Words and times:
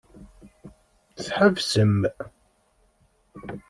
Tḥebsem. 1.25 1.97